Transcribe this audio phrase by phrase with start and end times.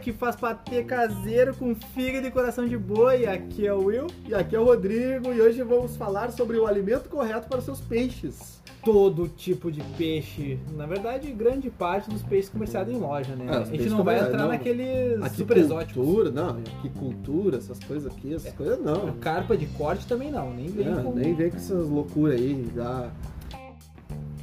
[0.00, 3.26] que faz patê caseiro com fígado e coração de boi.
[3.26, 4.06] Aqui é o Will.
[4.26, 7.80] E aqui é o Rodrigo e hoje vamos falar sobre o alimento correto para seus
[7.80, 8.58] peixes.
[8.82, 13.44] Todo tipo de peixe, na verdade, grande parte dos peixes comerciados em loja, né?
[13.46, 14.48] É, os a gente não vai entrar não.
[14.48, 16.32] naqueles super exóticos.
[16.32, 19.12] Não, aquicultura, essas coisas aqui, essas coisas não.
[19.18, 22.66] Carpa de corte também não, nem vem É, com nem vem com essas loucuras aí,
[22.74, 23.10] já.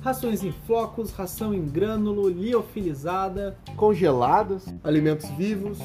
[0.07, 3.57] Rações em flocos, ração em grânulo, liofilizada.
[3.75, 5.79] congeladas, alimentos vivos.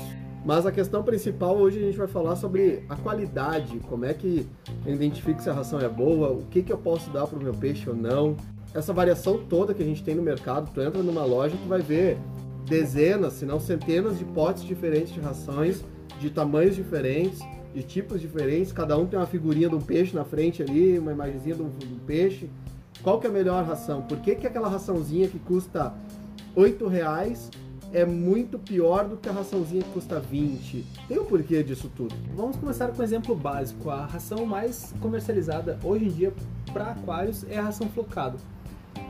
[0.45, 4.47] Mas a questão principal hoje a gente vai falar sobre a qualidade, como é que
[4.87, 7.43] eu identifico se a ração é boa, o que, que eu posso dar para o
[7.43, 8.37] meu peixe ou não.
[8.73, 11.81] Essa variação toda que a gente tem no mercado, tu entra numa loja, tu vai
[11.81, 12.17] ver
[12.65, 15.85] dezenas, se não centenas de potes diferentes de rações,
[16.21, 17.41] de tamanhos diferentes,
[17.75, 21.11] de tipos diferentes, cada um tem uma figurinha de um peixe na frente ali, uma
[21.11, 22.49] imagenzinha de um, de um peixe.
[23.03, 24.03] Qual que é a melhor ração?
[24.03, 25.93] Por que, que aquela raçãozinha que custa
[26.57, 27.51] R$ reais
[27.93, 30.85] é muito pior do que a raçãozinha que custa 20.
[31.07, 32.15] Tem um porquê disso tudo.
[32.35, 33.91] Vamos começar com um exemplo básico.
[33.91, 36.33] A ração mais comercializada hoje em dia
[36.73, 38.39] para aquários é a ração flocada.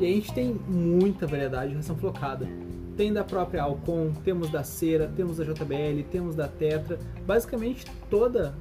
[0.01, 2.49] E a gente tem muita variedade de ração flocada.
[2.97, 6.99] Tem da própria Alcon, temos da Cera, temos da JBL, temos da Tetra.
[7.25, 8.55] Basicamente toda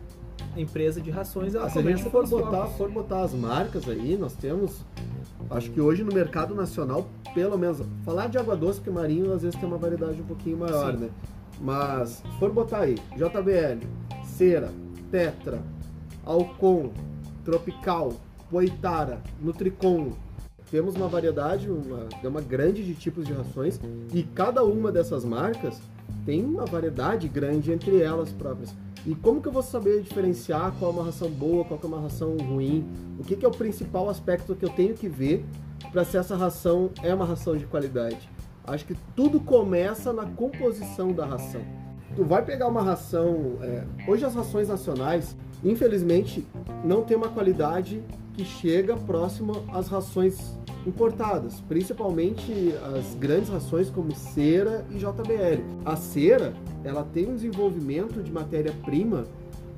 [0.55, 3.33] a empresa de rações ela Ah, se a começa gente for botar, for botar as
[3.33, 4.85] marcas aí, nós temos.
[5.51, 9.41] Acho que hoje no mercado nacional, pelo menos, falar de água doce, porque marinho às
[9.41, 10.99] vezes tem uma variedade um pouquinho maior, Sim.
[11.01, 11.09] né?
[11.59, 13.85] Mas, se for botar aí, JBL,
[14.23, 14.71] Cera,
[15.11, 15.61] Tetra,
[16.25, 16.91] Alcon,
[17.43, 18.13] Tropical,
[18.49, 20.13] Poitara, Nutricon,
[20.71, 23.77] temos uma variedade, uma gama grande de tipos de rações
[24.13, 25.81] e cada uma dessas marcas
[26.25, 28.73] tem uma variedade grande entre elas próprias.
[29.05, 32.01] E como que eu vou saber diferenciar qual é uma ração boa, qual é uma
[32.01, 32.87] ração ruim?
[33.19, 35.43] O que, que é o principal aspecto que eu tenho que ver
[35.91, 38.29] para se essa ração é uma ração de qualidade?
[38.63, 41.61] Acho que tudo começa na composição da ração.
[42.15, 43.57] Tu vai pegar uma ração.
[43.61, 46.45] é, hoje as rações nacionais, infelizmente,
[46.83, 54.15] não tem uma qualidade que chega próximo às rações importadas, principalmente as grandes rações como
[54.15, 55.61] cera e JBL.
[55.85, 56.53] A cera,
[56.83, 59.25] ela tem um desenvolvimento de matéria-prima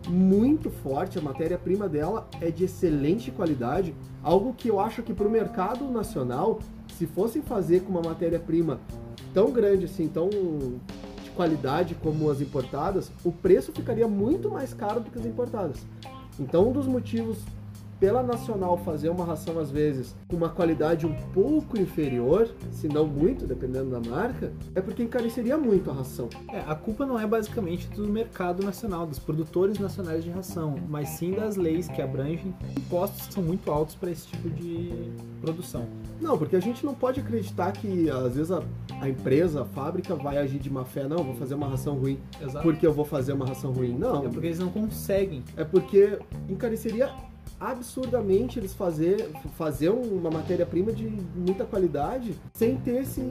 [0.08, 5.28] muito forte, a matéria-prima dela é de excelente qualidade, algo que eu acho que para
[5.28, 6.60] o mercado nacional,
[6.98, 8.80] se fossem fazer com uma matéria-prima
[9.34, 15.00] tão grande assim, tão de qualidade como as importadas, o preço ficaria muito mais caro
[15.00, 15.86] do que as importadas.
[16.40, 17.38] Então, um dos motivos
[18.04, 23.08] pela Nacional fazer uma ração às vezes com uma qualidade um pouco inferior, se não
[23.08, 26.28] muito, dependendo da marca, é porque encareceria muito a ração.
[26.52, 31.08] É, a culpa não é basicamente do mercado nacional, dos produtores nacionais de ração, mas
[31.12, 34.92] sim das leis que abrangem impostos que são muito altos para esse tipo de
[35.40, 35.86] produção.
[36.20, 38.62] Não, porque a gente não pode acreditar que às vezes a,
[39.00, 42.20] a empresa, a fábrica vai agir de má fé, não, vou fazer uma ração ruim
[42.42, 42.64] Exato.
[42.64, 43.98] porque eu vou fazer uma ração ruim.
[43.98, 45.42] Não, É porque eles não conseguem.
[45.56, 47.10] é porque encareceria
[47.60, 53.22] absurdamente eles fazer, fazer uma matéria-prima de muita qualidade sem ter esse,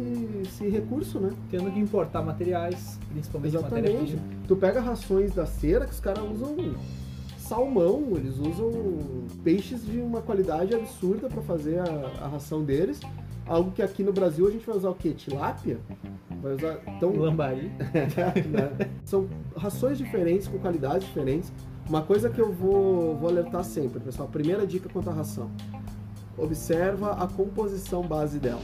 [0.43, 1.31] esse recurso, né?
[1.51, 4.19] Tendo que importar materiais, principalmente Exatamente.
[4.49, 6.75] Tu pega rações da cera que os caras usam
[7.39, 8.71] salmão, eles usam
[9.45, 13.01] peixes de uma qualidade absurda para fazer a, a ração deles.
[13.47, 15.13] Algo que aqui no Brasil a gente vai usar o quê?
[15.13, 15.79] Tilápia?
[16.41, 16.81] Vai usar.
[16.97, 17.71] Então, Lambari.
[18.51, 18.91] né?
[19.05, 21.53] São rações diferentes, com qualidades diferentes.
[21.89, 24.29] Uma coisa que eu vou, vou alertar sempre, pessoal.
[24.29, 25.51] Primeira dica quanto à ração.
[26.39, 28.63] Observa a composição base dela.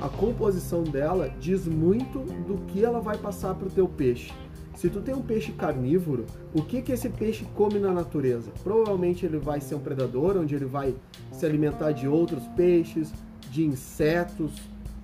[0.00, 4.32] A composição dela diz muito do que ela vai passar para o teu peixe.
[4.74, 8.50] Se tu tem um peixe carnívoro, o que, que esse peixe come na natureza?
[8.62, 10.94] Provavelmente ele vai ser um predador, onde ele vai
[11.30, 13.12] se alimentar de outros peixes,
[13.50, 14.52] de insetos,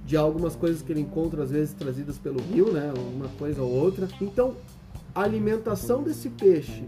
[0.04, 2.92] de algumas coisas que ele encontra às vezes trazidas pelo rio, né?
[3.14, 4.08] Uma coisa ou outra.
[4.20, 4.56] Então,
[5.14, 6.84] a alimentação desse peixe,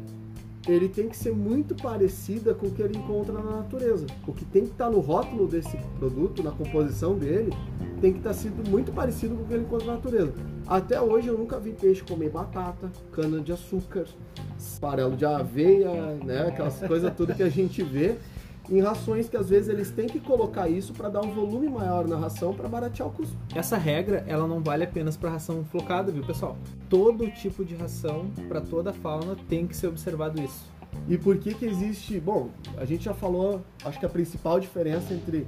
[0.69, 4.07] ele tem que ser muito parecida com o que ele encontra na natureza.
[4.27, 7.53] O que tem que estar no rótulo desse produto, na composição dele,
[8.01, 10.33] tem que estar sido muito parecido com o que ele encontra na natureza.
[10.67, 14.07] Até hoje eu nunca vi peixe comer batata, cana de açúcar,
[14.81, 15.91] farelo de aveia,
[16.25, 16.49] né?
[16.49, 18.17] Aquelas coisas tudo que a gente vê
[18.71, 22.07] em rações que às vezes eles têm que colocar isso para dar um volume maior
[22.07, 23.37] na ração para baratear o custo.
[23.55, 26.57] Essa regra, ela não vale apenas para ração flocada, viu, pessoal?
[26.89, 30.65] Todo tipo de ração, para toda a fauna, tem que ser observado isso.
[31.09, 32.21] E por que que existe...
[32.21, 35.47] Bom, a gente já falou, acho que a principal diferença entre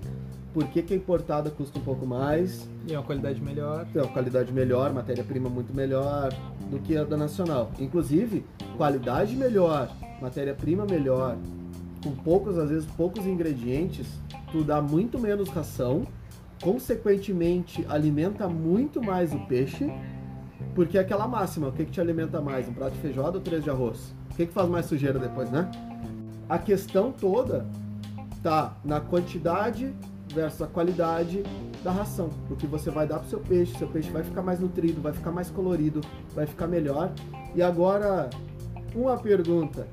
[0.53, 3.87] por que, que a importada custa um pouco mais, E é uma qualidade melhor.
[3.93, 6.33] tem uma qualidade melhor, matéria-prima muito melhor
[6.71, 7.71] do que a da nacional.
[7.79, 8.45] Inclusive,
[8.77, 9.91] qualidade melhor,
[10.21, 11.37] matéria-prima melhor,
[12.03, 14.07] com poucos, às vezes poucos ingredientes,
[14.51, 16.07] tu dá muito menos ração,
[16.63, 19.91] consequentemente alimenta muito mais o peixe
[20.75, 22.69] Porque é aquela máxima, o que, que te alimenta mais?
[22.69, 24.15] Um prato de feijoada ou três de arroz?
[24.31, 25.71] O que, que faz mais sujeira depois, né?
[26.49, 27.67] A questão toda
[28.43, 29.93] tá na quantidade
[30.33, 31.43] versus a qualidade
[31.85, 32.31] da ração.
[32.51, 35.13] O que você vai dar pro seu peixe, seu peixe vai ficar mais nutrido, vai
[35.13, 36.01] ficar mais colorido,
[36.35, 37.13] vai ficar melhor.
[37.55, 38.31] E agora,
[38.95, 39.87] uma pergunta.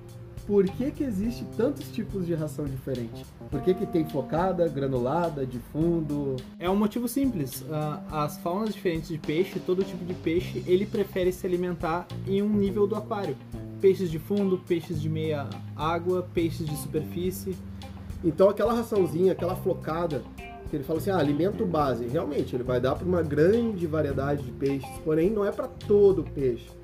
[0.50, 3.24] Por que que existe tantos tipos de ração diferente?
[3.51, 6.38] Por que que tem focada, granulada, de fundo?
[6.57, 7.63] É um motivo simples.
[7.69, 12.42] Ah, As faunas diferentes de peixe, todo tipo de peixe, ele prefere se alimentar em
[12.42, 13.38] um nível do aquário.
[13.80, 17.56] Peixes de fundo, peixes de meia água, peixes de superfície.
[18.24, 20.24] Então aquela raçãozinha, aquela flocada,
[20.72, 24.42] que ele fala assim, ah, alimento base, realmente ele vai dar para uma grande variedade
[24.42, 26.78] de peixes, porém não é para todo peixe.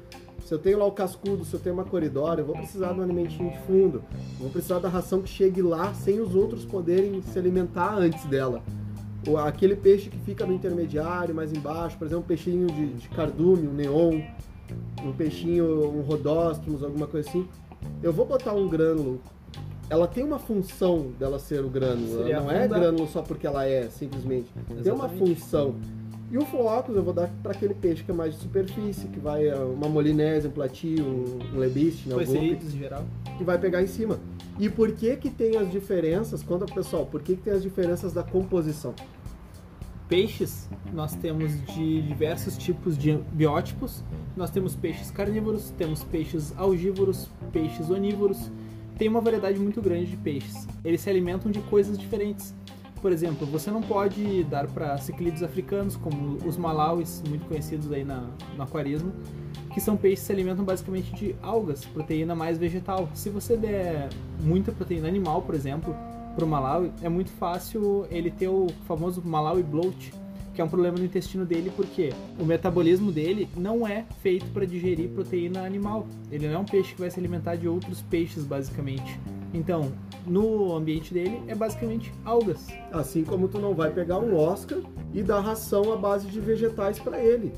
[0.45, 2.99] Se eu tenho lá o cascudo, se eu tenho uma coridora, eu vou precisar de
[2.99, 4.03] um alimentinho de fundo,
[4.39, 8.61] vou precisar da ração que chegue lá sem os outros poderem se alimentar antes dela.
[9.27, 13.09] Ou aquele peixe que fica no intermediário, mais embaixo, por exemplo, um peixinho de, de
[13.09, 14.21] cardume, um neon,
[15.03, 17.47] um peixinho, um rodóstomos, alguma coisa assim.
[18.03, 19.19] Eu vou botar um grânulo
[19.89, 22.17] ela tem uma função dela ser o grânulo.
[22.17, 24.47] Seria Ela não é grânulo só porque ela é, simplesmente.
[24.67, 25.35] Tem uma Exatamente.
[25.35, 25.75] função.
[26.35, 29.21] E o flocos eu vou dar para aquele peixe que é mais de superfície, que
[29.21, 33.05] vai eh, uma molinese, um platio, um, lebiste, né, Coeceitos em geral.
[33.37, 34.19] que vai pegar em cima.
[34.59, 36.43] E por que que tem as diferenças?
[36.43, 38.93] Conta pro pessoal, por que que tem as diferenças da composição?
[40.09, 44.03] Peixes, nós temos de diversos tipos de biótipos.
[44.35, 48.51] Nós temos peixes carnívoros, temos peixes algívoros, peixes onívoros.
[48.97, 50.67] Tem uma variedade muito grande de peixes.
[50.83, 52.53] Eles se alimentam de coisas diferentes.
[53.01, 58.03] Por exemplo, você não pode dar para ciclídeos africanos, como os malauis, muito conhecidos aí
[58.03, 59.11] na, no aquarismo,
[59.73, 63.09] que são peixes que se alimentam basicamente de algas, proteína mais vegetal.
[63.13, 64.09] Se você der
[64.41, 65.95] muita proteína animal, por exemplo,
[66.35, 70.13] para o Malawi, é muito fácil ele ter o famoso Malawi bloat,
[70.53, 74.65] que é um problema no intestino dele, porque o metabolismo dele não é feito para
[74.65, 76.07] digerir proteína animal.
[76.31, 79.19] Ele não é um peixe que vai se alimentar de outros peixes, basicamente.
[79.55, 79.93] Então,
[80.27, 82.67] no ambiente dele é basicamente algas.
[82.91, 84.79] Assim como tu não vai pegar um Oscar
[85.13, 87.53] e dar ração à base de vegetais para ele.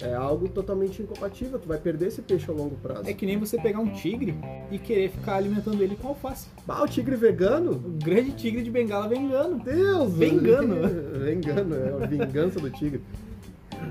[0.00, 3.08] É algo totalmente incompatível, tu vai perder esse peixe a longo prazo.
[3.08, 4.34] É que nem você pegar um tigre
[4.72, 6.48] e querer ficar alimentando ele com alface.
[6.66, 7.72] Ah, o tigre vegano?
[7.72, 9.62] O grande tigre de bengala vengano.
[9.62, 10.12] Deus!
[10.14, 10.76] Vengano.
[11.24, 13.02] Vengano, é a vingança do tigre.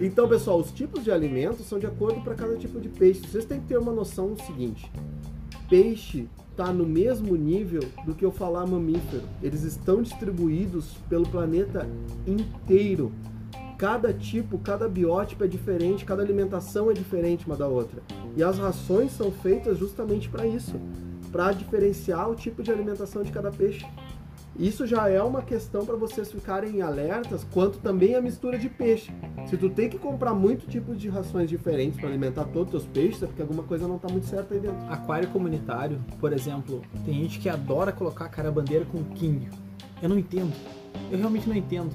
[0.01, 3.21] Então, pessoal, os tipos de alimentos são de acordo para cada tipo de peixe.
[3.21, 4.91] Vocês têm que ter uma noção do seguinte:
[5.69, 9.23] peixe está no mesmo nível do que eu falar mamífero.
[9.41, 11.89] Eles estão distribuídos pelo planeta
[12.27, 13.11] inteiro.
[13.77, 18.01] Cada tipo, cada biótipo é diferente, cada alimentação é diferente uma da outra.
[18.37, 20.79] E as rações são feitas justamente para isso,
[21.31, 23.85] para diferenciar o tipo de alimentação de cada peixe.
[24.57, 29.11] Isso já é uma questão para vocês ficarem alertas, quanto também a mistura de peixe.
[29.47, 32.93] Se tu tem que comprar muito tipo de rações diferentes para alimentar todos os teus
[32.93, 34.77] peixes, é porque alguma coisa não está muito certa aí dentro.
[34.89, 39.49] Aquário comunitário, por exemplo, tem gente que adora colocar carabandeira com king.
[40.01, 40.53] Eu não entendo.
[41.11, 41.89] Eu realmente não entendo.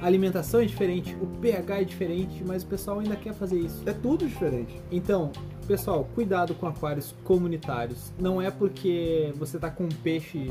[0.00, 3.82] A alimentação é diferente, o pH é diferente, mas o pessoal ainda quer fazer isso.
[3.86, 4.80] É tudo diferente.
[4.92, 5.32] Então,
[5.66, 8.12] pessoal, cuidado com aquários comunitários.
[8.18, 10.50] Não é porque você tá com um peixe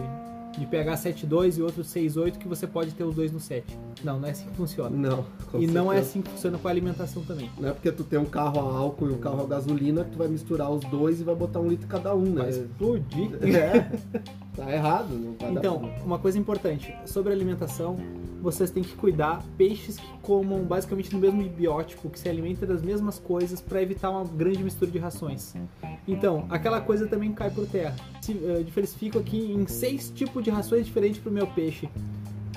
[0.58, 3.78] de pH 7.2 e outro 6.8 que você pode ter os dois no 7.
[4.04, 4.96] Não, não é assim que funciona.
[4.96, 5.26] Não.
[5.52, 6.10] com e não é certeza.
[6.10, 7.50] assim que funciona com a alimentação também.
[7.60, 10.12] Não é porque tu tem um carro a álcool e um carro a gasolina que
[10.12, 12.42] tu vai misturar os dois e vai botar um litro cada um, né?
[12.44, 13.30] Vai explodir.
[13.56, 13.92] É.
[14.56, 17.98] Tá errado, não vai dar Então, pra- uma coisa importante sobre alimentação,
[18.42, 22.82] vocês têm que cuidar peixes que comam basicamente no mesmo biótipo, que se alimentem das
[22.82, 25.54] mesmas coisas para evitar uma grande mistura de rações.
[26.08, 27.96] Então, aquela coisa também cai por terra.
[28.22, 31.90] Se, eh, diversifico aqui em seis tipos de rações diferentes para o meu peixe.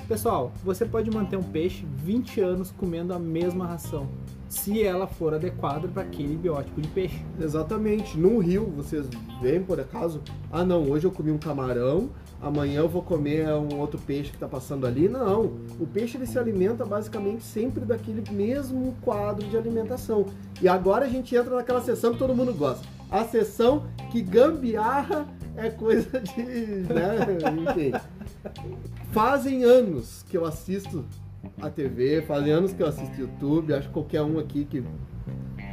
[0.07, 4.09] Pessoal, você pode manter um peixe 20 anos comendo a mesma ração,
[4.47, 7.23] se ela for adequada para aquele biótipo de peixe.
[7.39, 8.17] Exatamente.
[8.17, 9.07] No rio, vocês
[9.39, 10.19] veem por acaso,
[10.51, 12.09] ah não, hoje eu comi um camarão,
[12.41, 15.07] amanhã eu vou comer um outro peixe que tá passando ali.
[15.07, 15.53] Não.
[15.79, 20.25] O peixe ele se alimenta basicamente sempre daquele mesmo quadro de alimentação.
[20.59, 22.98] E agora a gente entra naquela sessão que todo mundo gosta.
[23.09, 26.41] A sessão que gambiarra é coisa de.
[26.41, 27.71] Né?
[27.71, 27.91] Enfim.
[29.11, 31.03] Fazem anos que eu assisto
[31.61, 34.83] a TV, fazem anos que eu assisto YouTube, acho que qualquer um aqui que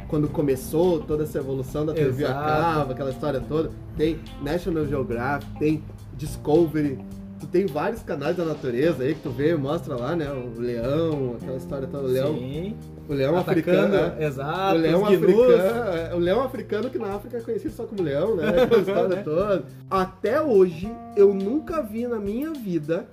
[0.07, 2.45] quando começou toda essa evolução da TV a Exato.
[2.45, 5.83] cabo, aquela história toda, tem National Geographic, tem
[6.17, 6.97] Discovery,
[7.39, 11.35] tu tem vários canais da natureza aí que tu vê, mostra lá, né, o leão,
[11.39, 12.75] aquela história toda, o leão, Sim,
[13.07, 14.25] o leão atacando, africano, né?
[14.25, 18.01] exato, o leão africano, é, o leão africano que na África é conhecido só como
[18.01, 18.63] leão, né?
[18.63, 19.21] Aquela história Né?
[19.23, 19.63] toda.
[19.89, 23.07] Até hoje, eu nunca vi na minha vida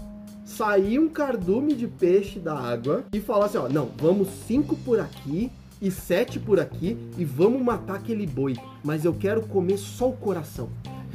[0.44, 5.00] sair um cardume de peixe da água e falar assim, ó, não, vamos cinco por
[5.00, 5.50] aqui,
[5.84, 8.56] e sete por aqui e vamos matar aquele boi.
[8.82, 10.70] Mas eu quero comer só o coração.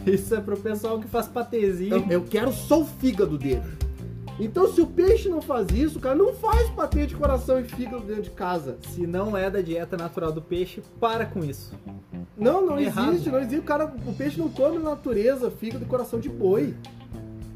[0.05, 1.95] Isso é pro pessoal que faz patezinho.
[1.95, 3.63] Eu, eu quero só o fígado dele.
[4.39, 8.03] Então, se o peixe não faz isso, cara, não faz patê de coração e fígado
[8.03, 8.77] dentro de casa.
[8.89, 11.73] Se não é da dieta natural do peixe, para com isso.
[12.37, 13.59] Não, não existe, não existe.
[13.59, 16.73] O, cara, o peixe não come na natureza fígado e coração de boi.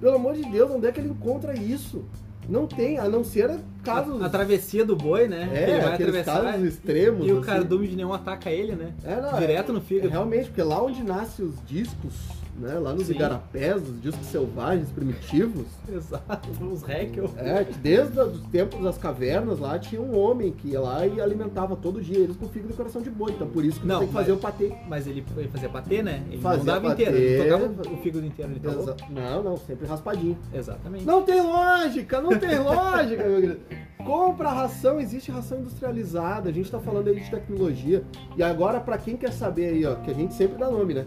[0.01, 2.03] Pelo amor de Deus, onde é que ele encontra isso?
[2.49, 4.21] Não tem, a não ser casos.
[4.21, 5.49] A, a travessia do boi, né?
[5.53, 7.25] É, ele vai atravessar casos extremos.
[7.25, 7.45] e o assim.
[7.45, 8.93] cardume de neon ataca ele, né?
[9.05, 10.07] É, não, Direto é- no fígado.
[10.09, 12.13] é realmente, porque lá onde nascem os discos,
[12.59, 12.73] né?
[12.79, 13.13] Lá nos Sim.
[13.13, 15.65] igarapés, os discos selvagens, primitivos.
[15.91, 17.29] Exato, os Heckel.
[17.37, 21.75] É, desde os tempos das cavernas lá tinha um homem que ia lá e alimentava
[21.75, 23.31] todo dia eles com fígado e coração de boi.
[23.31, 24.73] Então por isso que Não, tem que fazer o patê.
[24.87, 26.23] Mas ele, fazia patê, né?
[26.29, 27.03] Ele Fazia não dava patê.
[27.03, 28.67] inteiro, ele tocava o fígado inteiro, ele.
[28.67, 30.37] Exa- Não, não, sempre raspadinho.
[30.53, 31.05] Exatamente.
[31.05, 33.59] Não tem lógica, não tem lógica, meu querido.
[34.05, 38.03] Compra ração, existe ração industrializada, a gente tá falando aí de tecnologia.
[38.35, 41.05] E agora, pra quem quer saber aí, ó, que a gente sempre dá nome, né?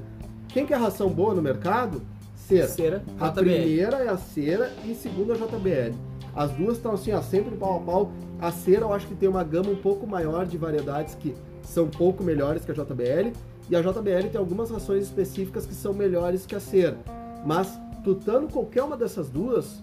[0.57, 2.01] Quem quer ração boa no mercado?
[2.35, 2.67] Cera.
[2.67, 3.41] Cera, A JBL.
[3.41, 5.95] primeira é a cera e segunda é a JBL.
[6.35, 8.13] As duas estão assim, ó, sempre pau a pau.
[8.41, 11.85] A cera eu acho que tem uma gama um pouco maior de variedades que são
[11.85, 13.37] um pouco melhores que a JBL.
[13.69, 16.97] E a JBL tem algumas rações específicas que são melhores que a cera.
[17.45, 19.83] Mas tutando qualquer uma dessas duas,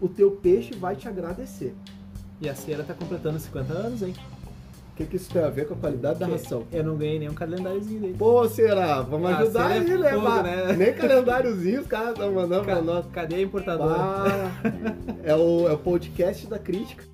[0.00, 1.74] o teu peixe vai te agradecer.
[2.40, 4.14] E a cera tá completando 50 anos, hein?
[5.02, 6.64] Que, que isso tem a ver com a qualidade da ração?
[6.72, 8.14] Eu não ganhei nenhum calendáriozinho dele.
[8.18, 9.02] Pô, será?
[9.02, 10.10] Vamos Ah, ajudar é aí, né?
[10.10, 10.72] fogo, Bah, né?
[10.76, 13.04] Nem calendáriozinho os caras estão mandando pra nós.
[13.06, 13.94] Ca- Cadê a importadora?
[13.98, 14.50] Bah,
[15.24, 17.04] é, o, é o podcast da crítica.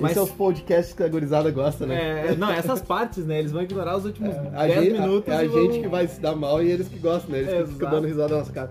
[0.00, 2.28] Mas- Esse é os podcasts que a gurizada gosta, né?
[2.30, 3.38] É, não, essas partes, né?
[3.38, 5.32] Eles vão ignorar os últimos A 10 gente, minutos.
[5.32, 7.40] é a vão- gente que vai se dar mal e eles que gostam, né?
[7.40, 8.70] Eles que ficam dando risada na nossa cara.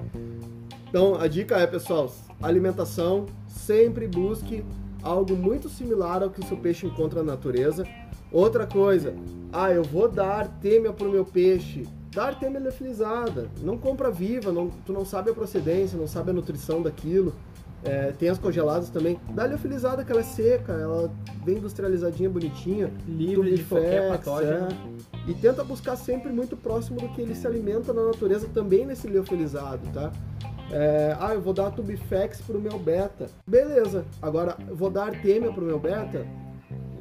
[0.90, 2.12] Então, a dica é, pessoal,
[2.42, 4.64] alimentação, sempre busque
[5.02, 7.88] algo muito similar ao que o seu peixe encontra na natureza.
[8.32, 9.14] Outra coisa,
[9.52, 11.86] ah, eu vou dar têmia pro meu peixe.
[12.14, 13.50] Dá artêmia leofilizada.
[13.62, 17.34] Não compra viva, não, tu não sabe a procedência, não sabe a nutrição daquilo.
[17.84, 19.20] É, tem as congeladas também.
[19.34, 21.12] Dá leofilizada que ela é seca, ela
[21.44, 22.92] bem industrializadinha, bonitinha.
[23.08, 24.68] livre de qualquer patógeno.
[24.68, 25.30] é.
[25.30, 29.08] E tenta buscar sempre muito próximo do que ele se alimenta na natureza também nesse
[29.08, 30.12] liofilizado, tá?
[30.72, 33.30] É, ah, eu vou dar Tubifex pro meu beta.
[33.46, 34.06] Beleza.
[34.22, 36.26] Agora, eu vou dar Artemia pro meu beta.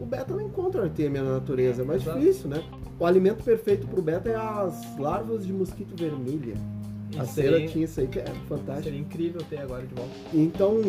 [0.01, 2.19] O beta não encontra Artemia na natureza, é mais Exato.
[2.19, 2.65] difícil, né?
[2.99, 6.55] O alimento perfeito pro beta é as larvas de mosquito vermelha.
[7.19, 8.85] A cera tinha isso aí que é fantástico.
[8.85, 10.13] Seria incrível ter agora de volta.
[10.33, 10.81] Então,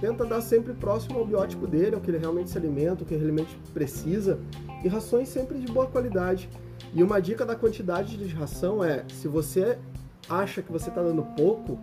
[0.00, 3.14] tenta dar sempre próximo ao biótipo dele, ao que ele realmente se alimenta, o que
[3.14, 4.38] ele realmente precisa,
[4.84, 6.48] e rações sempre de boa qualidade.
[6.94, 9.78] E uma dica da quantidade de ração é, se você
[10.28, 11.78] acha que você está dando pouco,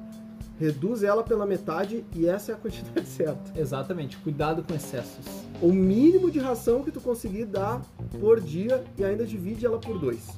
[0.59, 3.59] reduz ela pela metade e essa é a quantidade certa.
[3.59, 5.25] Exatamente, cuidado com excessos.
[5.61, 7.81] O mínimo de ração que tu conseguir dar
[8.19, 10.37] por dia e ainda divide ela por dois.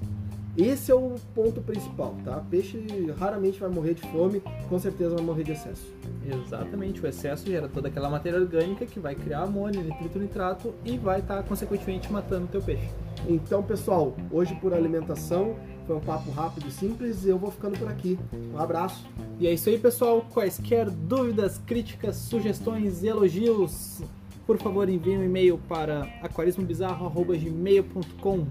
[0.57, 2.41] Esse é o ponto principal, tá?
[2.50, 2.81] Peixe
[3.19, 5.85] raramente vai morrer de fome, com certeza vai morrer de excesso.
[6.25, 10.97] Exatamente, o excesso gera toda aquela matéria orgânica que vai criar amônia, nitrito, nitrato e
[10.97, 12.89] vai estar consequentemente matando o teu peixe.
[13.27, 17.77] Então, pessoal, hoje por alimentação foi um papo rápido e simples e eu vou ficando
[17.77, 18.18] por aqui.
[18.54, 19.06] Um abraço.
[19.39, 20.25] E é isso aí, pessoal.
[20.34, 24.01] Quaisquer dúvidas, críticas, sugestões e elogios,
[24.46, 28.48] por favor, envie um e-mail para aquarismobizarro.gmail.com.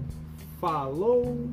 [0.59, 1.49] Falou!